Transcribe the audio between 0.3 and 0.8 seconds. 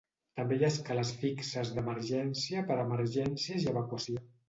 També hi ha